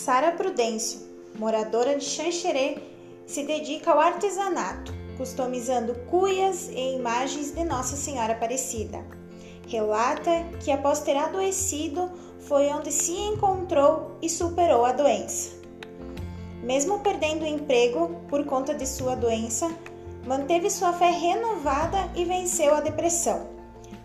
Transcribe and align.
Sara 0.00 0.32
Prudêncio, 0.32 0.98
moradora 1.38 1.94
de 1.94 2.06
Xanxerê, 2.06 2.78
se 3.26 3.42
dedica 3.42 3.92
ao 3.92 4.00
artesanato, 4.00 4.94
customizando 5.18 5.94
cuias 6.08 6.70
e 6.70 6.96
imagens 6.96 7.50
de 7.50 7.62
Nossa 7.64 7.96
Senhora 7.96 8.32
Aparecida. 8.32 9.04
Relata 9.68 10.30
que 10.58 10.72
após 10.72 11.00
ter 11.00 11.18
adoecido 11.18 12.10
foi 12.38 12.68
onde 12.68 12.90
se 12.90 13.12
encontrou 13.12 14.16
e 14.22 14.30
superou 14.30 14.86
a 14.86 14.92
doença. 14.92 15.50
Mesmo 16.62 17.00
perdendo 17.00 17.42
o 17.42 17.46
emprego 17.46 18.22
por 18.26 18.46
conta 18.46 18.74
de 18.74 18.86
sua 18.86 19.14
doença, 19.14 19.70
manteve 20.26 20.70
sua 20.70 20.94
fé 20.94 21.10
renovada 21.10 22.10
e 22.16 22.24
venceu 22.24 22.74
a 22.74 22.80
depressão. 22.80 23.48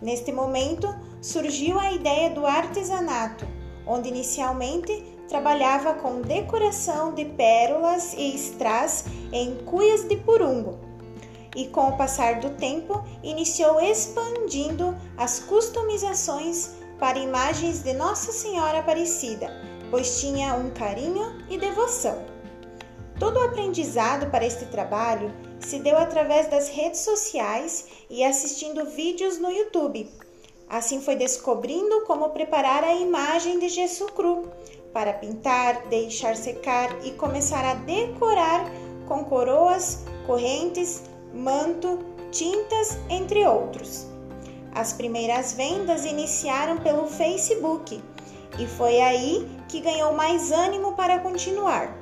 Neste 0.02 0.30
momento, 0.30 0.94
surgiu 1.22 1.80
a 1.80 1.90
ideia 1.90 2.28
do 2.28 2.44
artesanato, 2.44 3.48
onde 3.86 4.10
inicialmente 4.10 5.15
trabalhava 5.28 5.94
com 5.94 6.20
decoração 6.20 7.14
de 7.14 7.24
pérolas 7.24 8.14
e 8.14 8.34
strass 8.36 9.04
em 9.32 9.56
cuias 9.64 10.04
de 10.04 10.16
purungo. 10.16 10.78
E 11.54 11.66
com 11.68 11.88
o 11.88 11.96
passar 11.96 12.40
do 12.40 12.50
tempo, 12.50 13.02
iniciou 13.22 13.80
expandindo 13.80 14.96
as 15.16 15.40
customizações 15.40 16.74
para 16.98 17.18
imagens 17.18 17.82
de 17.82 17.92
Nossa 17.94 18.30
Senhora 18.30 18.80
Aparecida, 18.80 19.50
pois 19.90 20.20
tinha 20.20 20.54
um 20.54 20.70
carinho 20.70 21.42
e 21.48 21.56
devoção. 21.56 22.24
Todo 23.18 23.38
o 23.38 23.44
aprendizado 23.44 24.30
para 24.30 24.44
este 24.44 24.66
trabalho 24.66 25.32
se 25.58 25.78
deu 25.78 25.96
através 25.96 26.48
das 26.48 26.68
redes 26.68 27.00
sociais 27.00 27.86
e 28.10 28.22
assistindo 28.22 28.84
vídeos 28.84 29.38
no 29.38 29.50
YouTube. 29.50 30.10
Assim 30.68 31.00
foi 31.00 31.14
descobrindo 31.14 32.04
como 32.06 32.30
preparar 32.30 32.82
a 32.82 32.94
imagem 32.94 33.58
de 33.58 33.68
Jesus 33.68 34.10
Cru 34.10 34.50
para 34.92 35.12
pintar, 35.12 35.86
deixar 35.88 36.34
secar 36.36 37.04
e 37.04 37.12
começar 37.12 37.64
a 37.64 37.74
decorar 37.74 38.68
com 39.06 39.24
coroas, 39.24 40.04
correntes, 40.26 41.04
manto, 41.32 41.98
tintas, 42.32 42.98
entre 43.08 43.46
outros. 43.46 44.06
As 44.74 44.92
primeiras 44.92 45.52
vendas 45.52 46.04
iniciaram 46.04 46.78
pelo 46.78 47.06
Facebook 47.06 48.02
e 48.58 48.66
foi 48.66 49.00
aí 49.00 49.48
que 49.68 49.80
ganhou 49.80 50.12
mais 50.14 50.50
ânimo 50.50 50.94
para 50.94 51.20
continuar. 51.20 51.96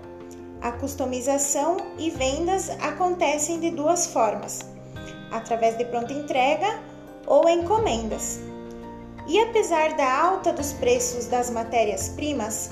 A 0.63 0.73
customização 0.73 1.77
e 1.99 2.11
vendas 2.11 2.71
acontecem 2.81 3.61
de 3.61 3.71
duas 3.71 4.07
formas: 4.07 4.61
através 5.31 5.77
de 5.77 5.85
pronta 5.85 6.13
entrega 6.13 6.81
ou 7.27 7.49
encomendas. 7.49 8.41
E 9.27 9.41
apesar 9.41 9.95
da 9.95 10.21
alta 10.21 10.53
dos 10.53 10.75
preços 10.75 11.27
das 11.27 11.51
matérias-primas, 11.51 12.71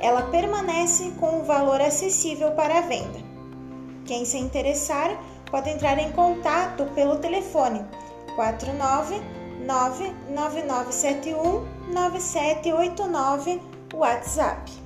ela 0.00 0.22
permanece 0.22 1.12
com 1.20 1.40
um 1.40 1.44
valor 1.44 1.80
acessível 1.80 2.50
para 2.52 2.78
a 2.78 2.82
venda. 2.82 3.20
Quem 4.04 4.24
se 4.24 4.36
interessar 4.36 5.16
pode 5.50 5.70
entrar 5.70 5.98
em 5.98 6.10
contato 6.12 6.84
pelo 6.94 7.18
telefone 7.18 7.84
49 8.34 9.20
99971 9.64 11.64
9789 11.92 13.60
WhatsApp. 13.94 14.81